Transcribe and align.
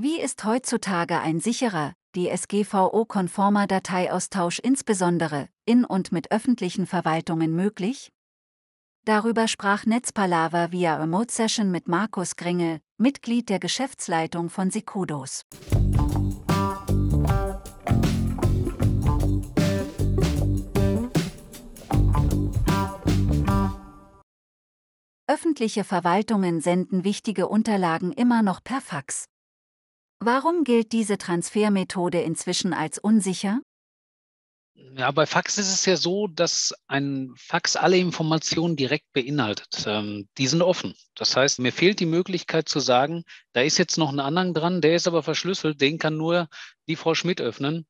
Wie 0.00 0.20
ist 0.20 0.44
heutzutage 0.44 1.18
ein 1.18 1.40
sicherer, 1.40 1.92
DSGVO-konformer 2.14 3.66
Dateiaustausch 3.66 4.60
insbesondere 4.60 5.48
in 5.64 5.84
und 5.84 6.12
mit 6.12 6.30
öffentlichen 6.30 6.86
Verwaltungen 6.86 7.56
möglich? 7.56 8.12
Darüber 9.04 9.48
sprach 9.48 9.86
Netzpalava 9.86 10.70
via 10.70 10.94
Remote 10.98 11.34
Session 11.34 11.72
mit 11.72 11.88
Markus 11.88 12.36
Gringel, 12.36 12.78
Mitglied 12.96 13.48
der 13.48 13.58
Geschäftsleitung 13.58 14.50
von 14.50 14.70
Sekudos. 14.70 15.42
Öffentliche 25.26 25.82
Verwaltungen 25.82 26.60
senden 26.60 27.02
wichtige 27.02 27.48
Unterlagen 27.48 28.12
immer 28.12 28.42
noch 28.42 28.62
per 28.62 28.80
Fax. 28.80 29.26
Warum 30.20 30.64
gilt 30.64 30.92
diese 30.92 31.16
Transfermethode 31.16 32.20
inzwischen 32.20 32.72
als 32.72 32.98
unsicher? 32.98 33.60
Ja, 34.96 35.10
bei 35.10 35.26
Fax 35.26 35.58
ist 35.58 35.72
es 35.72 35.84
ja 35.86 35.96
so, 35.96 36.26
dass 36.26 36.74
ein 36.86 37.32
Fax 37.36 37.76
alle 37.76 37.98
Informationen 37.98 38.74
direkt 38.76 39.12
beinhaltet. 39.12 39.84
Ähm, 39.86 40.28
die 40.38 40.46
sind 40.46 40.62
offen. 40.62 40.94
Das 41.14 41.36
heißt, 41.36 41.60
mir 41.60 41.72
fehlt 41.72 42.00
die 42.00 42.06
Möglichkeit 42.06 42.68
zu 42.68 42.80
sagen, 42.80 43.24
da 43.52 43.62
ist 43.62 43.78
jetzt 43.78 43.98
noch 43.98 44.12
ein 44.12 44.20
Anhang 44.20 44.54
dran, 44.54 44.80
der 44.80 44.96
ist 44.96 45.06
aber 45.06 45.22
verschlüsselt, 45.22 45.80
den 45.80 45.98
kann 45.98 46.16
nur 46.16 46.48
die 46.88 46.96
Frau 46.96 47.14
Schmidt 47.14 47.40
öffnen. 47.40 47.86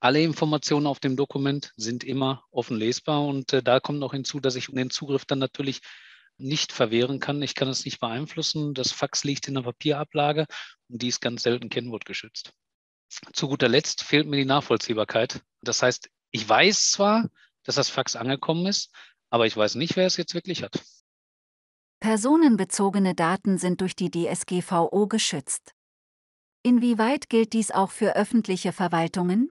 Alle 0.00 0.22
Informationen 0.22 0.86
auf 0.86 1.00
dem 1.00 1.16
Dokument 1.16 1.72
sind 1.76 2.04
immer 2.04 2.44
offen 2.50 2.76
lesbar 2.76 3.24
und 3.24 3.52
äh, 3.52 3.62
da 3.62 3.80
kommt 3.80 3.98
noch 3.98 4.12
hinzu, 4.12 4.40
dass 4.40 4.54
ich 4.54 4.66
den 4.66 4.90
Zugriff 4.90 5.24
dann 5.24 5.38
natürlich 5.38 5.80
nicht 6.42 6.72
verwehren 6.72 7.20
kann. 7.20 7.40
Ich 7.42 7.54
kann 7.54 7.68
es 7.68 7.84
nicht 7.84 8.00
beeinflussen. 8.00 8.74
Das 8.74 8.92
Fax 8.92 9.24
liegt 9.24 9.48
in 9.48 9.54
der 9.54 9.62
Papierablage 9.62 10.46
und 10.88 11.02
die 11.02 11.08
ist 11.08 11.20
ganz 11.20 11.42
selten 11.42 11.68
kennwortgeschützt. 11.68 12.52
Zu 13.32 13.48
guter 13.48 13.68
Letzt 13.68 14.02
fehlt 14.02 14.26
mir 14.26 14.36
die 14.36 14.44
Nachvollziehbarkeit. 14.44 15.42
Das 15.62 15.82
heißt, 15.82 16.08
ich 16.30 16.48
weiß 16.48 16.92
zwar, 16.92 17.30
dass 17.64 17.76
das 17.76 17.90
Fax 17.90 18.16
angekommen 18.16 18.66
ist, 18.66 18.90
aber 19.30 19.46
ich 19.46 19.56
weiß 19.56 19.76
nicht, 19.76 19.96
wer 19.96 20.06
es 20.06 20.16
jetzt 20.16 20.34
wirklich 20.34 20.62
hat. 20.62 20.82
Personenbezogene 22.00 23.14
Daten 23.14 23.58
sind 23.58 23.80
durch 23.80 23.94
die 23.94 24.10
DSGVO 24.10 25.06
geschützt. 25.06 25.72
Inwieweit 26.64 27.28
gilt 27.28 27.52
dies 27.52 27.70
auch 27.70 27.90
für 27.90 28.16
öffentliche 28.16 28.72
Verwaltungen? 28.72 29.50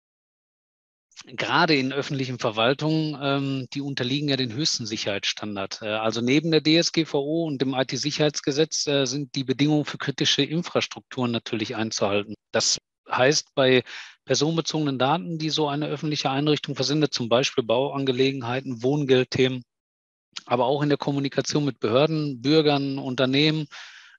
Gerade 1.27 1.75
in 1.75 1.93
öffentlichen 1.93 2.39
Verwaltungen, 2.39 3.19
ähm, 3.21 3.67
die 3.73 3.81
unterliegen 3.81 4.29
ja 4.29 4.37
den 4.37 4.53
höchsten 4.53 4.87
Sicherheitsstandard. 4.87 5.81
Äh, 5.83 5.89
also 5.89 6.21
neben 6.21 6.51
der 6.51 6.63
DSGVO 6.63 7.47
und 7.47 7.61
dem 7.61 7.75
IT-Sicherheitsgesetz 7.75 8.87
äh, 8.87 9.07
sind 9.07 9.35
die 9.35 9.45
Bedingungen 9.45 9.85
für 9.85 9.99
kritische 9.99 10.43
Infrastrukturen 10.43 11.31
natürlich 11.31 11.77
einzuhalten. 11.77 12.35
Das 12.53 12.79
heißt, 13.11 13.55
bei 13.55 13.83
personenbezogenen 14.25 14.99
Daten, 14.99 15.39
die 15.39 15.51
so 15.51 15.69
eine 15.69 15.87
öffentliche 15.87 16.31
Einrichtung 16.31 16.75
versendet, 16.75 17.15
zum 17.15 17.29
Beispiel 17.29 17.65
Bauangelegenheiten, 17.65 18.83
Wohngeldthemen, 18.83 19.63
aber 20.47 20.67
auch 20.67 20.83
in 20.83 20.89
der 20.89 20.99
Kommunikation 20.99 21.65
mit 21.65 21.81
Behörden, 21.81 22.43
Bürgern, 22.43 22.99
Unternehmen 22.99 23.67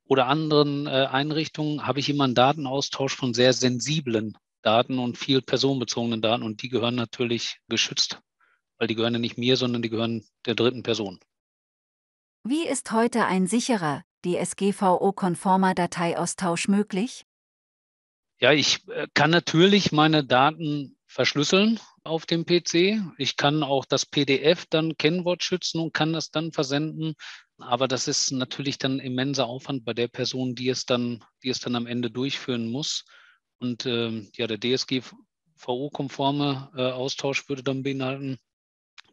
oder 0.05 0.27
anderen 0.27 0.87
äh, 0.87 1.07
Einrichtungen, 1.11 1.85
habe 1.85 1.99
ich 1.99 2.09
immer 2.09 2.23
einen 2.23 2.35
Datenaustausch 2.35 3.15
von 3.15 3.33
sehr 3.33 3.53
sensiblen 3.53 4.37
Daten 4.65 4.97
und 4.97 5.17
viel 5.17 5.41
personenbezogenen 5.41 6.21
Daten 6.21 6.43
und 6.43 6.61
die 6.63 6.69
gehören 6.69 6.95
natürlich 6.95 7.59
geschützt, 7.69 8.19
weil 8.77 8.87
die 8.87 8.95
gehören 8.95 9.13
ja 9.13 9.19
nicht 9.19 9.37
mir, 9.37 9.57
sondern 9.57 9.81
die 9.81 9.89
gehören 9.89 10.25
der 10.45 10.55
dritten 10.55 10.83
Person. 10.83 11.19
Wie 12.43 12.67
ist 12.67 12.91
heute 12.91 13.25
ein 13.25 13.47
sicherer, 13.47 14.03
DSGVO-konformer 14.25 15.75
Dateiaustausch 15.75 16.67
möglich? 16.67 17.25
Ja, 18.39 18.51
ich 18.51 18.87
äh, 18.89 19.07
kann 19.13 19.29
natürlich 19.29 19.91
meine 19.91 20.25
Daten 20.25 20.97
verschlüsseln 21.07 21.79
auf 22.03 22.25
dem 22.25 22.45
PC. 22.45 23.01
Ich 23.17 23.37
kann 23.37 23.63
auch 23.63 23.85
das 23.85 24.05
PDF 24.05 24.65
dann 24.69 24.97
Kennwort 24.97 25.43
schützen 25.43 25.79
und 25.79 25.93
kann 25.93 26.11
das 26.11 26.31
dann 26.31 26.51
versenden. 26.51 27.15
Aber 27.57 27.87
das 27.87 28.07
ist 28.07 28.31
natürlich 28.31 28.77
dann 28.77 28.99
immenser 28.99 29.45
Aufwand 29.45 29.85
bei 29.85 29.93
der 29.93 30.09
Person, 30.09 30.55
die 30.55 30.69
es 30.69 30.85
dann, 30.85 31.23
die 31.43 31.49
es 31.49 31.59
dann 31.59 31.75
am 31.75 31.87
Ende 31.87 32.11
durchführen 32.11 32.69
muss. 32.69 33.05
Und 33.59 33.85
ähm, 33.85 34.29
ja, 34.35 34.47
der 34.47 34.59
DSGVO-konforme 34.59 36.71
äh, 36.75 36.91
Austausch 36.91 37.47
würde 37.49 37.63
dann 37.63 37.83
beinhalten, 37.83 38.37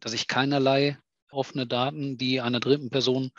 dass 0.00 0.12
ich 0.12 0.26
keinerlei 0.26 0.98
offene 1.30 1.66
Daten, 1.66 2.18
die 2.18 2.40
einer 2.40 2.60
dritten 2.60 2.90
Person 2.90 3.30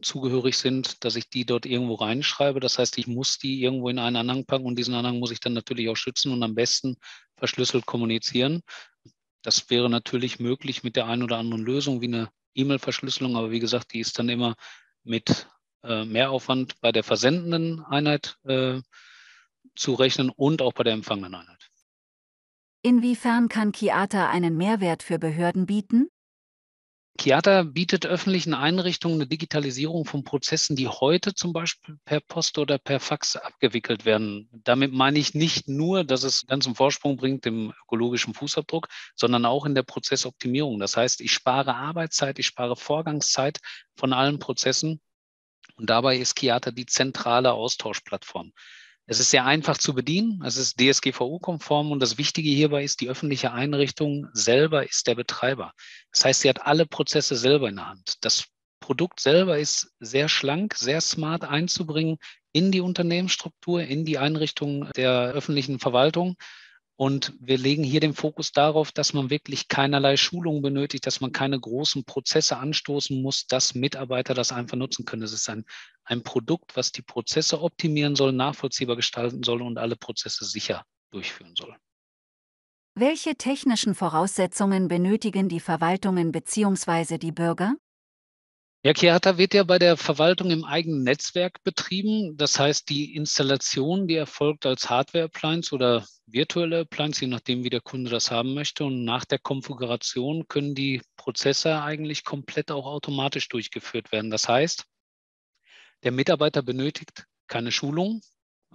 zugehörig 0.00 0.56
sind, 0.56 1.04
dass 1.04 1.16
ich 1.16 1.28
die 1.28 1.44
dort 1.44 1.66
irgendwo 1.66 1.94
reinschreibe. 1.94 2.60
Das 2.60 2.78
heißt, 2.78 2.98
ich 2.98 3.06
muss 3.06 3.38
die 3.38 3.62
irgendwo 3.62 3.88
in 3.88 3.98
einen 3.98 4.16
Anhang 4.16 4.46
packen 4.46 4.66
und 4.66 4.78
diesen 4.78 4.94
Anhang 4.94 5.18
muss 5.18 5.30
ich 5.30 5.40
dann 5.40 5.54
natürlich 5.54 5.88
auch 5.88 5.96
schützen 5.96 6.32
und 6.32 6.42
am 6.42 6.54
besten 6.54 6.96
verschlüsselt 7.36 7.86
kommunizieren. 7.86 8.62
Das 9.42 9.70
wäre 9.70 9.90
natürlich 9.90 10.38
möglich 10.38 10.82
mit 10.82 10.96
der 10.96 11.06
einen 11.06 11.22
oder 11.22 11.38
anderen 11.38 11.64
Lösung 11.64 12.00
wie 12.00 12.06
eine 12.06 12.28
E-Mail-Verschlüsselung, 12.54 13.36
aber 13.36 13.50
wie 13.50 13.60
gesagt, 13.60 13.92
die 13.92 14.00
ist 14.00 14.18
dann 14.18 14.28
immer 14.28 14.54
mit 15.04 15.46
äh, 15.82 16.04
Mehraufwand 16.04 16.80
bei 16.80 16.92
der 16.92 17.04
versendenden 17.04 17.84
Einheit 17.84 18.36
äh, 18.44 18.80
zu 19.78 19.94
rechnen 19.94 20.30
und 20.30 20.62
auch 20.62 20.72
bei 20.72 20.84
der 20.84 20.92
empfangenen 20.92 21.34
Einheit. 21.34 21.70
Inwiefern 22.82 23.48
kann 23.48 23.72
Kiata 23.72 24.28
einen 24.30 24.56
Mehrwert 24.56 25.02
für 25.02 25.18
Behörden 25.18 25.66
bieten? 25.66 26.08
Kiata 27.18 27.64
bietet 27.64 28.06
öffentlichen 28.06 28.54
Einrichtungen 28.54 29.16
eine 29.16 29.26
Digitalisierung 29.26 30.04
von 30.04 30.22
Prozessen, 30.22 30.76
die 30.76 30.86
heute 30.86 31.34
zum 31.34 31.52
Beispiel 31.52 31.98
per 32.04 32.20
Post 32.20 32.58
oder 32.58 32.78
per 32.78 33.00
Fax 33.00 33.34
abgewickelt 33.34 34.04
werden. 34.04 34.48
Damit 34.52 34.92
meine 34.92 35.18
ich 35.18 35.34
nicht 35.34 35.66
nur, 35.66 36.04
dass 36.04 36.22
es 36.22 36.46
ganzen 36.46 36.76
Vorsprung 36.76 37.16
bringt 37.16 37.44
im 37.44 37.74
ökologischen 37.84 38.34
Fußabdruck, 38.34 38.86
sondern 39.16 39.46
auch 39.46 39.66
in 39.66 39.74
der 39.74 39.82
Prozessoptimierung. 39.82 40.78
Das 40.78 40.96
heißt, 40.96 41.20
ich 41.20 41.32
spare 41.32 41.74
Arbeitszeit, 41.74 42.38
ich 42.38 42.46
spare 42.46 42.76
Vorgangszeit 42.76 43.58
von 43.96 44.12
allen 44.12 44.38
Prozessen. 44.38 45.00
Und 45.74 45.90
dabei 45.90 46.18
ist 46.18 46.36
Kiata 46.36 46.70
die 46.70 46.86
zentrale 46.86 47.52
Austauschplattform. 47.52 48.52
Es 49.10 49.20
ist 49.20 49.30
sehr 49.30 49.46
einfach 49.46 49.78
zu 49.78 49.94
bedienen, 49.94 50.42
es 50.44 50.58
ist 50.58 50.78
DSGVO-konform 50.78 51.92
und 51.92 52.00
das 52.00 52.18
Wichtige 52.18 52.50
hierbei 52.50 52.84
ist, 52.84 53.00
die 53.00 53.08
öffentliche 53.08 53.52
Einrichtung 53.52 54.28
selber 54.34 54.86
ist 54.86 55.06
der 55.06 55.14
Betreiber. 55.14 55.72
Das 56.12 56.26
heißt, 56.26 56.42
sie 56.42 56.48
hat 56.50 56.66
alle 56.66 56.84
Prozesse 56.84 57.34
selber 57.34 57.70
in 57.70 57.76
der 57.76 57.88
Hand. 57.88 58.16
Das 58.20 58.48
Produkt 58.80 59.20
selber 59.20 59.58
ist 59.58 59.94
sehr 59.98 60.28
schlank, 60.28 60.74
sehr 60.74 61.00
smart 61.00 61.44
einzubringen 61.44 62.18
in 62.52 62.70
die 62.70 62.82
Unternehmensstruktur, 62.82 63.80
in 63.80 64.04
die 64.04 64.18
Einrichtung 64.18 64.90
der 64.92 65.32
öffentlichen 65.32 65.78
Verwaltung. 65.78 66.36
Und 67.00 67.32
wir 67.38 67.58
legen 67.58 67.84
hier 67.84 68.00
den 68.00 68.12
Fokus 68.12 68.50
darauf, 68.50 68.90
dass 68.90 69.12
man 69.12 69.30
wirklich 69.30 69.68
keinerlei 69.68 70.16
Schulung 70.16 70.62
benötigt, 70.62 71.06
dass 71.06 71.20
man 71.20 71.30
keine 71.30 71.58
großen 71.60 72.02
Prozesse 72.02 72.56
anstoßen 72.56 73.22
muss, 73.22 73.46
dass 73.46 73.76
Mitarbeiter 73.76 74.34
das 74.34 74.50
einfach 74.50 74.76
nutzen 74.76 75.04
können. 75.04 75.22
Es 75.22 75.32
ist 75.32 75.48
ein, 75.48 75.64
ein 76.02 76.24
Produkt, 76.24 76.76
was 76.76 76.90
die 76.90 77.02
Prozesse 77.02 77.62
optimieren 77.62 78.16
soll, 78.16 78.32
nachvollziehbar 78.32 78.96
gestalten 78.96 79.44
soll 79.44 79.62
und 79.62 79.78
alle 79.78 79.94
Prozesse 79.94 80.44
sicher 80.44 80.84
durchführen 81.12 81.54
soll. 81.56 81.76
Welche 82.96 83.36
technischen 83.36 83.94
Voraussetzungen 83.94 84.88
benötigen 84.88 85.48
die 85.48 85.60
Verwaltungen 85.60 86.32
bzw. 86.32 87.18
die 87.18 87.30
Bürger? 87.30 87.76
Ja, 88.84 88.92
Chiata 88.94 89.36
wird 89.38 89.54
ja 89.54 89.64
bei 89.64 89.80
der 89.80 89.96
Verwaltung 89.96 90.50
im 90.52 90.64
eigenen 90.64 91.02
Netzwerk 91.02 91.62
betrieben. 91.64 92.36
Das 92.36 92.60
heißt, 92.60 92.88
die 92.88 93.16
Installation, 93.16 94.06
die 94.06 94.14
erfolgt 94.14 94.66
als 94.66 94.88
Hardware-Appliance 94.88 95.74
oder 95.74 96.06
virtuelle 96.26 96.80
Appliance, 96.80 97.20
je 97.20 97.26
nachdem, 97.26 97.64
wie 97.64 97.70
der 97.70 97.80
Kunde 97.80 98.08
das 98.08 98.30
haben 98.30 98.54
möchte. 98.54 98.84
Und 98.84 99.04
nach 99.04 99.24
der 99.24 99.40
Konfiguration 99.40 100.46
können 100.46 100.76
die 100.76 101.02
Prozesse 101.16 101.82
eigentlich 101.82 102.22
komplett 102.24 102.70
auch 102.70 102.86
automatisch 102.86 103.48
durchgeführt 103.48 104.12
werden. 104.12 104.30
Das 104.30 104.48
heißt, 104.48 104.84
der 106.04 106.12
Mitarbeiter 106.12 106.62
benötigt 106.62 107.26
keine 107.48 107.72
Schulung, 107.72 108.20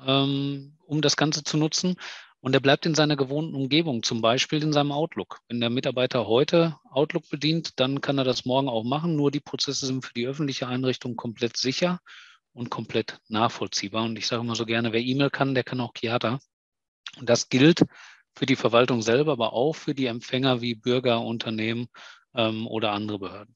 ähm, 0.05 0.77
um 0.85 1.01
das 1.01 1.15
Ganze 1.15 1.45
zu 1.45 1.55
nutzen. 1.55 1.95
Und 2.43 2.53
er 2.53 2.59
bleibt 2.59 2.85
in 2.85 2.93
seiner 2.93 3.15
gewohnten 3.15 3.55
Umgebung, 3.55 4.03
zum 4.03 4.19
Beispiel 4.19 4.61
in 4.61 4.73
seinem 4.73 4.91
Outlook. 4.91 5.39
Wenn 5.47 5.61
der 5.61 5.69
Mitarbeiter 5.69 6.27
heute 6.27 6.75
Outlook 6.91 7.29
bedient, 7.29 7.79
dann 7.79 8.01
kann 8.01 8.17
er 8.17 8.25
das 8.25 8.43
morgen 8.43 8.67
auch 8.67 8.83
machen. 8.83 9.15
Nur 9.15 9.31
die 9.31 9.39
Prozesse 9.39 9.85
sind 9.85 10.03
für 10.03 10.13
die 10.13 10.27
öffentliche 10.27 10.67
Einrichtung 10.67 11.15
komplett 11.15 11.55
sicher 11.55 12.01
und 12.51 12.69
komplett 12.69 13.17
nachvollziehbar. 13.29 14.03
Und 14.03 14.17
ich 14.17 14.27
sage 14.27 14.41
immer 14.41 14.55
so 14.55 14.65
gerne, 14.65 14.91
wer 14.91 14.99
E-Mail 14.99 15.29
kann, 15.29 15.55
der 15.55 15.63
kann 15.63 15.79
auch 15.79 15.93
Chiata. 15.93 16.39
Und 17.17 17.29
das 17.29 17.47
gilt 17.47 17.85
für 18.35 18.45
die 18.45 18.57
Verwaltung 18.57 19.01
selber, 19.01 19.31
aber 19.31 19.53
auch 19.53 19.77
für 19.77 19.95
die 19.95 20.07
Empfänger 20.07 20.59
wie 20.59 20.75
Bürger, 20.75 21.21
Unternehmen 21.21 21.87
ähm, 22.35 22.67
oder 22.67 22.91
andere 22.91 23.19
Behörden. 23.19 23.55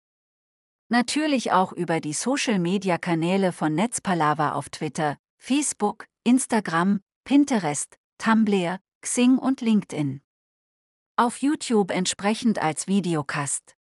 Natürlich 0.91 1.53
auch 1.53 1.71
über 1.71 2.01
die 2.01 2.11
Social-Media-Kanäle 2.11 3.53
von 3.53 3.73
Netzpalava 3.73 4.51
auf 4.51 4.69
Twitter, 4.69 5.15
Facebook, 5.37 6.05
Instagram, 6.25 6.99
Pinterest, 7.23 7.97
Tumblr, 8.17 8.77
Xing 8.99 9.37
und 9.37 9.61
LinkedIn. 9.61 10.19
Auf 11.15 11.37
YouTube 11.37 11.91
entsprechend 11.91 12.61
als 12.61 12.89
Videocast. 12.89 13.77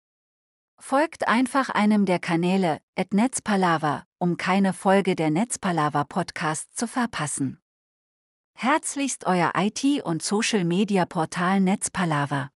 Folgt 0.80 1.28
einfach 1.28 1.68
einem 1.68 2.06
der 2.06 2.20
Kanäle, 2.20 2.80
at 2.96 3.12
Netzpalava, 3.12 4.06
um 4.16 4.38
keine 4.38 4.72
Folge 4.72 5.14
der 5.14 5.28
Netzpalava 5.28 6.04
Podcast 6.04 6.74
zu 6.74 6.88
verpassen. 6.88 7.60
Herzlichst 8.54 9.26
euer 9.26 9.52
IT- 9.54 10.02
und 10.04 10.22
Social-Media-Portal 10.22 11.60
Netzpalava. 11.60 12.53